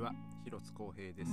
[0.00, 1.30] は広津光平です。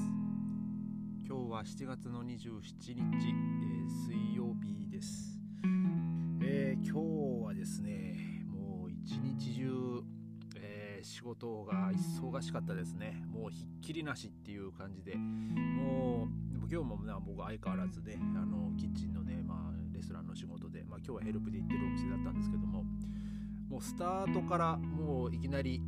[1.25, 5.39] 今日は7月の27日、えー、水曜日です、
[6.41, 10.03] えー、今日はですねもう一日中、
[10.57, 13.23] えー、仕事が忙しかったですね。
[13.30, 15.15] もうひっきりなしっていう感じで。
[15.15, 22.84] もう今日も、ね、僕相変わらずねあのキッチンのね、まあ、レストランの仕事で、まあ、今日はヘルプで行ってるお店だったんですけども
[23.70, 25.81] もうスタートからもういきなり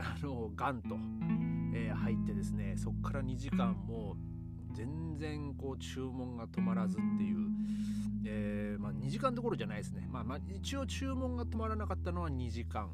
[0.00, 0.96] あのガンと、
[1.76, 4.16] えー、入ってですねそこから2時間も
[4.72, 7.36] 全然こう注文が止まらずっていう、
[8.26, 12.90] えー、まあ、2時間どころじゃないですね、まあ、まあ、一応注文が止まらなかったのは2時間。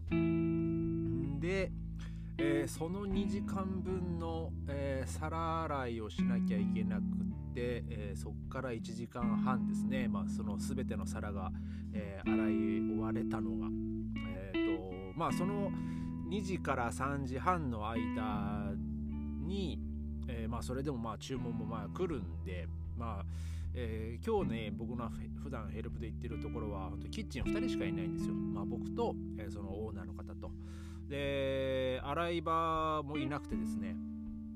[1.40, 1.72] で、
[2.38, 7.02] えー、その2時間分の、え皿洗いをしなきゃいけなく
[7.52, 11.50] て、えそこから1時間半ですね、まあ、その全ての皿が、
[11.92, 13.66] え洗い終われたのが、
[14.36, 15.72] えーとまあ、その
[16.32, 18.71] 2時から3時半の間
[19.52, 19.78] に、
[20.28, 23.24] えー、まあそれでもまあ注文もまあ来るんでまあ
[23.74, 25.10] えー、今日ね僕の
[25.42, 30.50] 普段ヘルプで行ってるところは本当キッチン2人しかいないんですよ、まあ、僕と、えー、そのオーナーの方と。
[31.08, 33.96] で洗い場もいなくてですね。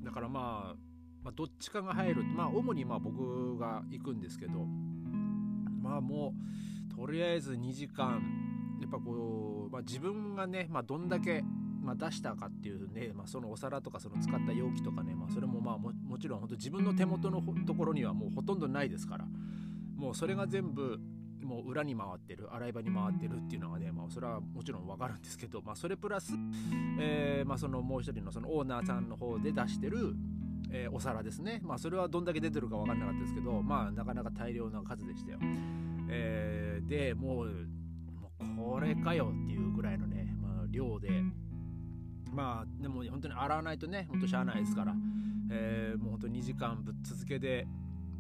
[0.03, 0.77] だからまあ、
[1.23, 4.67] まあ、どっちかが入るまあ主にまあ僕が行くんですけど。
[5.83, 6.35] まあも
[6.93, 8.23] うとりあえず2時間
[8.81, 11.45] やっぱこう、まあ、自分がね、まあ、どんだけ
[11.87, 19.25] まあ、出したかっていうね、まあ、そのお皿とかその使った容器とかね、まあ、それもまあももちろん本当自分の手元のところにはもうほとんどないですから
[19.95, 20.99] もうそれが全部
[21.45, 26.33] もう裏に回ってる洗い場に回ってるっていうのがね、まあ、それはもちろん分かるんですけど、まあ、それプラス、
[26.99, 30.17] えーまあ、そのもう一人のそのオーナーさんの方で出してる、
[30.73, 35.39] えー、お皿ですね、まあ、それはどんだけ出てるか分かんなかったですけど、まあ、なかなか大量な数でしたよ。
[36.09, 37.67] えー、でもう
[38.45, 41.23] もうこれかよっていうぐらいのね、まあ、量で。
[42.37, 44.95] まあでも本当に洗わないとねほんとしゃあないですから、
[45.51, 47.67] えー、もう本当2時間ぶっ続けで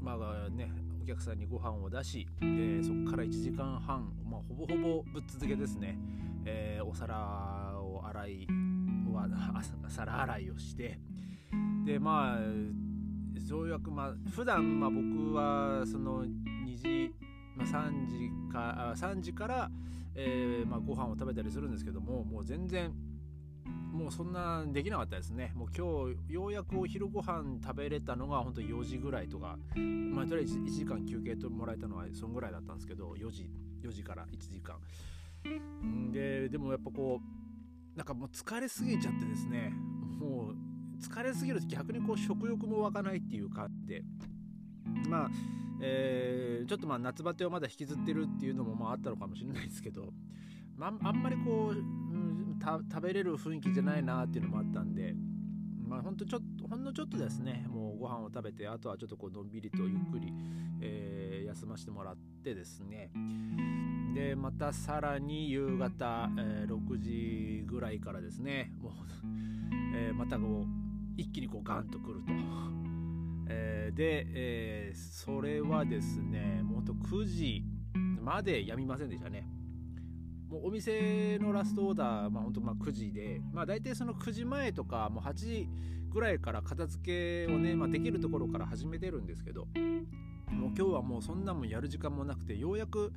[0.00, 0.72] まあね
[1.03, 5.99] お客さんにご飯を出しでそこから1時間半、まあ、ほぼほぼぶっ続けですね、
[6.47, 7.15] えー、お皿
[7.78, 8.47] を洗い
[9.88, 10.99] 皿洗いをして。
[11.84, 12.38] でまあ
[13.47, 17.15] そうやくまあ普段まあ僕はその2時、
[17.55, 19.71] まあ、3時か3時から、
[20.15, 22.93] えーまあ、ご飯を食べたりするんですけどももう全然
[23.97, 25.53] もうそんなできなかったですね。
[25.55, 33.51] もう今日ようやくお昼ご飯食べれたのが本当4時ぐらいとか、まあとりあえず1時間休憩ともらえたのはそんぐらいだったんですけど、4時、
[33.83, 34.77] 4時から1時間。
[36.12, 39.73] で、でもやっぱこう、なんかもう疲れすぎちゃってですね、
[40.19, 40.56] もう
[41.01, 44.03] 疲れすぎると逆にこう食欲も湧かないっていうかって
[45.09, 45.31] まあ、
[45.81, 50.12] えー、ちょっとまあ夏バテをまだ引きずってるっていうのもまああったのかもしれないですけど、
[50.77, 52.06] まあ、あんまりこう、
[52.62, 55.15] 食べれる雰囲気じゃないなっていうのもあったんで
[55.87, 60.33] まあほんとちょっとほんのちょっとですねもうご飯を食べてあとはちょっとこうのんびりとゆっくり、
[60.81, 63.11] えー、休ませてもらってですね
[64.15, 68.93] でまたさらに夕方、えー、6時ぐらいからですねもう、
[69.94, 70.87] えー、またこう
[71.17, 72.33] 一気にこうガンとくると。
[73.49, 77.65] え、で、えー、それはですねもっと9時
[78.21, 79.49] までやみませんでしたね
[80.49, 85.69] もうお店のラストオーダー、まあ、本当まあ9時で、まあ、大体その9時前とかもう8時
[86.11, 89.67] ぐらいから片付けをね、まあ、できるところから始めてるんですけど
[90.51, 93.12] もう今日はもうそんなもんやる時間もなくてようやく、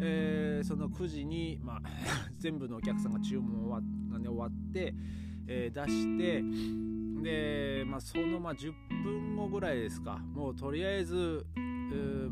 [0.00, 1.80] えー、その9時に、まあ、
[2.38, 3.80] 全部のお客さんが注文が、
[4.18, 4.94] ね、終わって、
[5.46, 6.42] えー、出して
[7.22, 8.72] で、まあ、そのまあ10
[9.02, 10.16] 分後ぐらいですか。
[10.16, 11.44] もうとりあえず、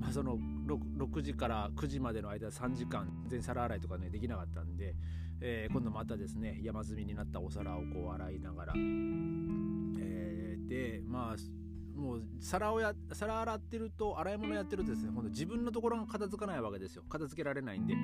[0.00, 4.94] まあ、その 6, 6時から9時までの間3時間全皿洗いとかねできなかったんで、
[5.41, 17.02] えー、今度またですね山積みになったお皿をこう洗いながら、えー、でまあもう皿をや皿洗ってると洗い物やってるとですね今度自分のところが片付かないわけですよ。
[17.08, 18.02] 片付けられないんであの、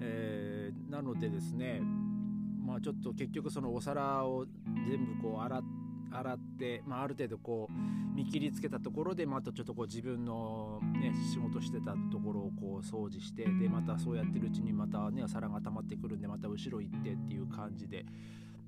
[0.00, 1.82] えー、なのでですね
[2.64, 4.46] まあちょっと結局そのお皿を
[4.88, 5.79] 全部こう洗って
[6.12, 18.04] 洗って、まあ、ある程度こう見切りつけたところでまたちょっとこう自分の、ね、仕事してたところをこう掃除してでまたそうやってるうちにまたね皿が溜まってくるんでまた後ろ行ってっていう感じで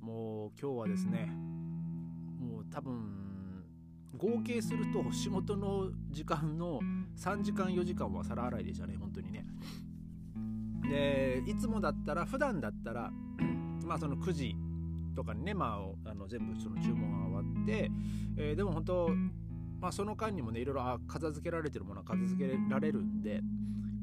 [0.00, 1.30] もう今日はですね
[2.40, 3.22] もう多分
[4.16, 6.80] 合計すると仕事の時間の
[7.18, 9.44] 3時間4時間は皿洗いでしたね本当にね。
[10.88, 13.10] でいつもだったら普段だったら
[13.86, 14.54] まあその9時
[15.14, 17.31] とかにね、まあ、あの全部その注文が終
[17.64, 17.90] て、
[18.36, 19.10] えー、でも本当、
[19.80, 23.40] まあ、その間にもねいろいろ片付けられてるものは片付けられるんで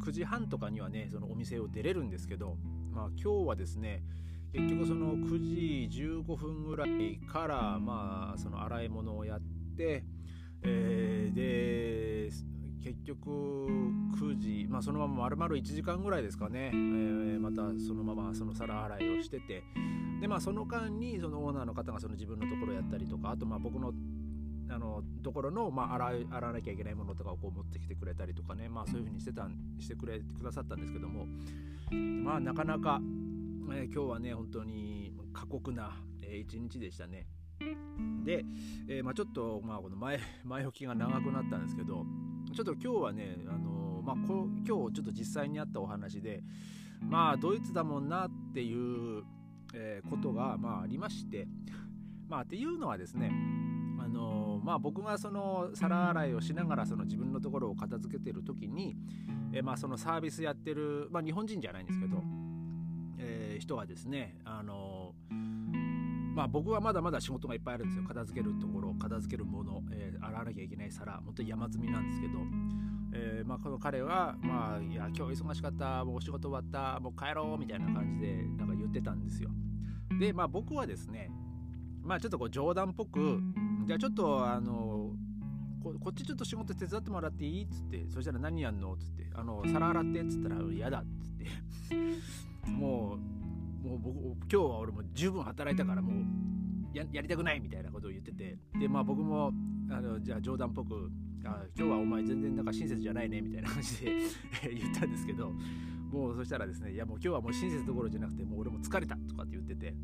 [0.04, 2.58] 9時半とかにはねそのお店を出れるんですけど、
[2.92, 4.04] まあ、今日はですね
[4.54, 9.42] 結局その9時15分ぐらいからまあその洗い物をやっ
[9.78, 10.04] て、
[10.64, 12.32] えー、で
[12.90, 19.64] 結局9時、まあ、そのまま丸々1時間ぐらいですかね、えー、またそのままその皿洗いをしてて。
[20.20, 23.94] で、まあ、その間にそのオーナーの方がその自分のところやったりとかあとまあ僕の
[24.70, 29.48] あのところの、まあ、洗い洗わなきゃいけないものとかをこう持ってきてくれたりとかね、まあ、そういうふうにしてた
[29.80, 31.28] してくれくださったんですけども。
[32.24, 33.02] まあなかなか、
[33.72, 37.28] えー、今日はね本当に過酷な、えー、一日でしたね。
[38.24, 38.46] で、
[38.88, 42.06] えー、まあ、ちょっと、まあ、この前前置きが長くなったんですけど
[42.54, 46.42] ちょっと今日はね、あのまあ、こ今日ちょっと実際にあったお話で
[47.02, 49.24] まあドイツだもんなっていう、
[49.74, 51.48] えー、ことが、まあ、ありまして
[52.28, 53.32] まあっていうのはですね
[54.02, 58.96] あのまあ、僕がその皿洗いをしながらその自分のところを片付けてる時に、
[59.54, 62.24] えまあ、そのサービスやってる、まあ、日本人じゃないんですけど、
[63.20, 65.14] えー、人はですねあの
[66.40, 68.06] まあ、僕はまだまだ仕事がいっぱいあるんですよ。
[68.08, 72.40] 片付けるところ片付けるもの、えー、洗わなきゃいけない皿本当に山積みなんですけど、
[73.12, 79.50] えー、まあ、この彼は、まあ、いや今日忙しかったもうお仕事終わったもう帰ろうみたいな感じでなんか言ってたんですよ。
[80.18, 81.30] で、まあ、僕はですね
[82.02, 83.42] まあちょっとこう冗談っぽく
[83.86, 85.12] じゃあちょっとあの
[85.84, 92.70] ここっちちょっと仕事手伝ってもらっていいっつってそしたら何やんのっつってあの皿洗ってっつったら嫌だっつって。
[92.72, 93.29] もう
[93.90, 98.58] もう僕今日は俺も十分働いたからもうやりたくないみたいなことを言ってて。
[98.80, 99.52] でまあ僕も
[99.90, 101.10] あのじゃあ冗談っぽく
[101.44, 104.12] あ今日はお前全然なんか親切じゃないねみたいな感じで
[104.76, 105.52] 言ったんですけど
[106.12, 109.96] もうそしたらですねいやもう今日はもう親切どころじゃなくてもう俺も疲れたとかって言ってて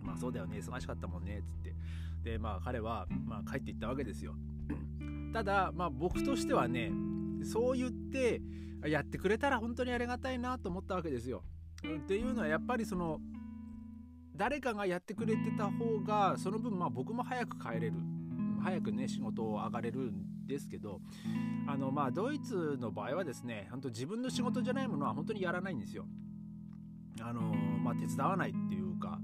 [0.00, 1.74] まあそうだよね忙しかったもんねっつって。
[2.24, 4.34] でまあ彼はまあ帰っていったわけですよ。
[5.32, 6.90] ただまあ僕としてはね
[7.44, 8.42] そう言って
[8.84, 11.44] やってくれたら本当にありがたいなと思ったわけですよ。
[11.96, 13.20] っていうのはやっぱりその
[14.34, 17.94] 誰かがやってくれてた方がその分まあ僕も早く帰れる
[18.62, 21.00] 早くね仕事を上がれるんですけど
[21.66, 26.06] あのまあドイツの場合はですね本当自分の仕事じゃないものは本当にやらないんですよ。
[27.22, 29.18] あのまあ、手伝わないっていうか、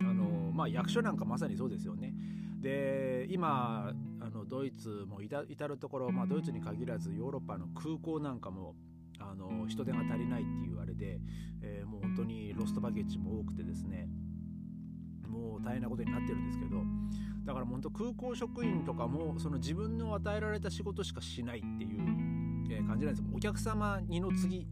[0.00, 2.14] うん、あのまあ、役所なんかまさにそうですよね。
[2.60, 8.76] で今あのドイツも至る所、まあ、ドイツに限らずヨーロッパの空港なんかも
[9.32, 11.20] あの人手が足りないっていうあれで、
[11.62, 14.08] えー、もう本当にロストバゲッジも多くてですね
[15.26, 16.82] もう大変なことになってるんですけど
[17.44, 22.00] だから本当空港職員とかもその自分の与えられた仕事しかしないっていう、
[22.86, 23.22] 感じなんです。
[23.34, 24.66] お客様二の次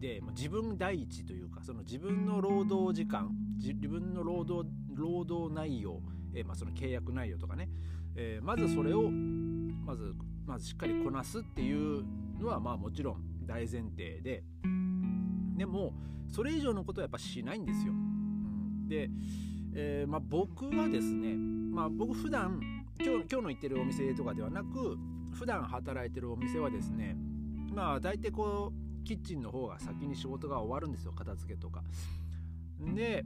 [0.00, 6.00] で、ま、自分第一というかその自分の労働時間自分の労働労働内容、
[6.34, 7.68] え、まあ、その契約内容とかね、
[8.16, 10.14] えー、まずそれをまず
[10.46, 12.04] まずしっかりこなすっていう
[12.40, 14.44] のはまあもちろん大前提で。
[15.56, 15.94] でも
[16.28, 17.92] それ以上のことはやっぱしないんですよ。
[18.88, 19.10] で、
[19.74, 22.60] えー、まあ、僕はですね、まあ、僕普段
[23.00, 24.96] 今日今日の行ってるお店とかではなく
[25.32, 27.14] 普段働いてるお店はですね
[27.74, 31.12] まあ大体こうキッチンの方が先に仕事が終わるんですよ。
[31.12, 31.82] 片付けとか。
[32.80, 33.24] で,、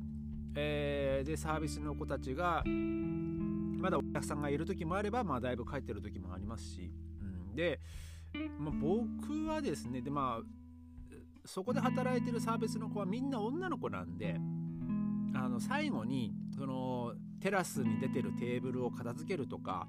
[0.55, 7.81] えー、でサービスの子たちがまだお客さんがいる時もあれば、まあ、だいぶ帰ってる時もありますし、うん、で
[8.59, 10.61] まあ、僕はですねでまあ
[11.45, 14.37] そこで働いてるサービスの子はみんな女の子なんで
[15.35, 19.89] あの最後にそのテラスに出てるテーブルを片付けるとか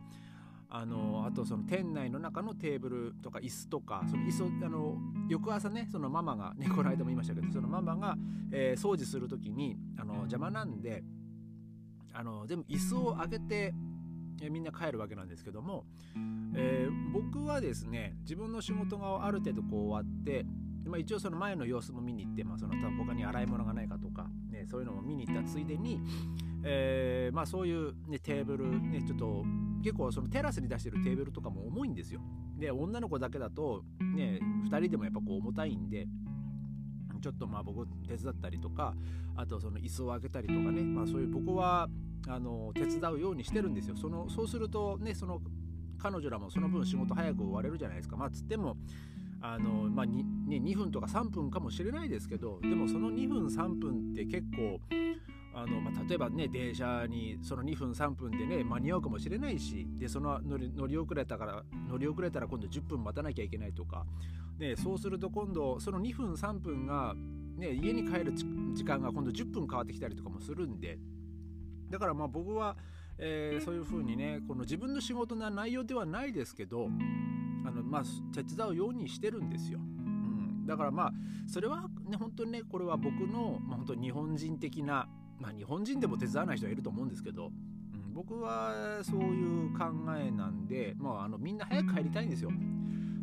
[0.70, 8.16] あのあとその店内の中のテーブルとか椅子とかその椅子あの翌朝ねそのママがねこの間も言いましたけどそのママが、
[8.54, 11.04] えー、掃除する時にあの邪魔なんで
[12.14, 13.74] あの全部椅子を上げて
[14.42, 15.86] えみんな帰るわけなんですけども、
[16.56, 20.46] えー、僕はですね自分の仕事がある程度こう終わって
[20.86, 26.02] まあ、一応その前の様子も見に行って、まあ、その他に洗い物がないかとか、ね、そういうのも見に行ったついでに、
[26.64, 29.44] えーまあ、そういう、ね、テーブル、ね、ちょっと
[29.84, 32.22] 結構そのテラスに出してるテーブルとかも重いんですよ。
[32.58, 36.08] で女の子だけだと、ね、2人でもやっぱこう重たいんで
[37.22, 38.94] ちょっとまあ僕手伝ったりとか
[39.36, 41.88] あとその椅子を開けたりとかね、まあ、そういう僕は
[42.28, 43.96] あの手伝うようにしてるんですよ。
[43.96, 45.42] そのそうするとねその
[45.98, 48.18] 彼女らもその分仕事早く終われるじゃないですか。
[48.18, 48.78] まあつっても
[49.42, 54.80] あの、まあ 2, ね、2分とか3分かもしれないですけどでもその2分3分って結構
[55.54, 64.06] あの、まあ、例えばね電車にその2分3分でね間に合うかもしれないしでその乗り乗り遅れたから乗り遅れたら今度10分待たなきゃいけないとか、
[64.60, 67.16] ね、そうすると今度その2分3分が、
[67.58, 71.00] ね、家に帰る時間が今度10分変わってきたりとかもするんで。
[71.92, 72.76] だからまあ僕は、
[73.18, 76.90] えー、そういうふうにねこの自分の仕事の内容ではないですけど
[77.66, 79.80] あの、まあ、手伝うようにしてるんですよ。
[79.80, 81.14] うん、だからまあ
[81.48, 85.08] それはね本当にねこれは僕の、まあ、本当日本人的な
[85.40, 89.86] まあ日本人でも手伝わない人はいると思うんですけど、うん、僕はそういう考
[90.18, 92.52] えなんで、まあ、あのみんな早く帰りたいんですよ。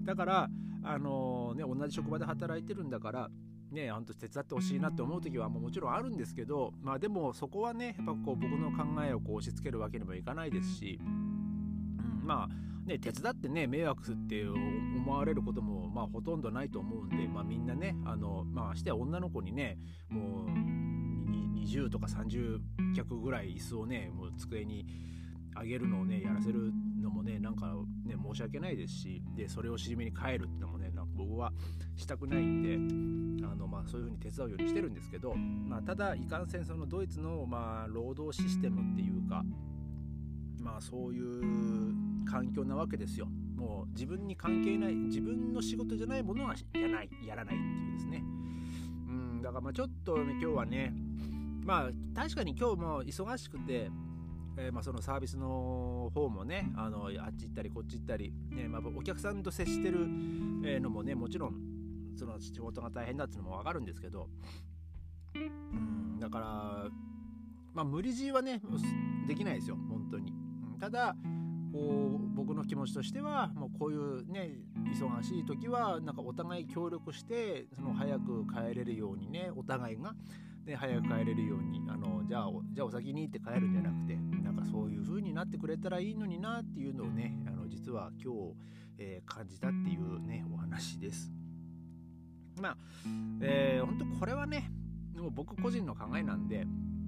[0.05, 0.51] だから
[0.85, 3.31] あのね同じ職場で働いてるんだから
[3.71, 20.79] ね、本当手伝ってほしいなって思う時はももちろんあるんですけど、まあでもそこはね、やっぱこう僕の考えをこう押し付けるわけにもいかないですし、うん、まあね、手伝ってね、迷惑って思われることもまあほとんどないと思うんで、まあみんなね、あの、まあして女の子にね、もう
[21.69, 22.61] 20とか30
[22.97, 24.87] 脚ぐらい椅子をね、もう机に
[25.55, 26.73] あげるのをね、やらせる
[27.03, 31.53] のもね、なんかね、申し訳ないですし、で、それをしじめに帰るってのもね、なん僕は
[31.97, 39.45] したくないんで、あのまあそういう風に手伝うようにしてるんですけど、まあただ、いかんせんそのドイツのまあ労働システムっていうか、
[40.61, 43.27] まあそういう環境なわけですよ。
[43.57, 48.23] もう自分に関係ない、自分の仕事じゃないものはやらない、やらないっていうですね。
[49.09, 50.95] うん、だからまあちょっとね、今日はね、
[51.65, 53.91] まあ確かに今日も忙しくて、
[54.61, 60.07] えー、まあそのサービスの方もねあのあっち行ったりこっち行ったり、ねまあ、お客さんと接してる
[60.81, 61.55] のもねもちろん
[62.17, 64.29] その仕事が大変だっていうのも分かるんですけど、
[65.35, 66.47] うん、だから
[67.73, 68.61] まあ無理強いはね
[69.29, 70.35] できないですよ本当に。
[70.81, 71.15] ただ
[71.73, 74.50] こう僕の気持ちとしてはもうこういうね
[74.93, 80.15] 忙しい時はなんかお互い協力してその早く帰れるようにねお互いが
[80.69, 84.19] ね、早く帰れるようにあのじゃあじゃあお先にって帰るんじゃなくて
[84.59, 88.38] かそういう風になってくれたらいいのになっていうのをねあの実は今日、
[88.99, 91.33] えー、感じたっていうねお話です。
[92.61, 92.77] まあ、
[93.41, 94.71] えー、本当これはね
[95.17, 96.67] もう僕個人の考えなんで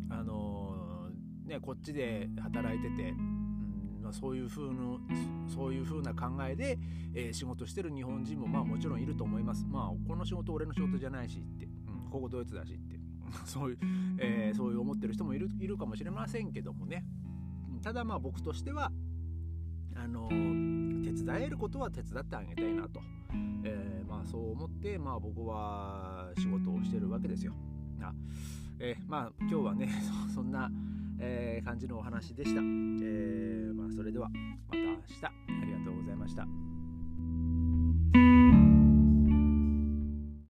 [0.09, 3.15] あのー、ねこっちで働いてて
[4.01, 4.99] まあ、そういう風の
[5.55, 6.79] そういう風な考えで、
[7.15, 9.67] えー、仕事してる日本人もまあもちろんいると思います。
[9.69, 12.99] まあこの仕事俺の仕事じゃないしって、うん、ここドイツだしって
[13.45, 13.79] そういう、
[14.19, 17.05] えー、そういう思ってる人もいるいるかもしれませんけどもね
[17.83, 18.91] ただまあ僕としては
[19.97, 20.29] あの
[21.03, 23.01] 手伝えることは手伝ってあげたいなと、
[23.65, 27.53] えー、まあそう思ってまあ僕は仕事をしてるわけですよ。
[28.03, 28.13] あ
[28.79, 29.91] えー、まあ今日はね
[30.35, 30.71] そんな、
[31.19, 32.61] えー、感じのお話でした。
[32.61, 34.29] えー、まあそれでは
[34.69, 35.33] また明日あ
[35.67, 36.47] りがとうございました。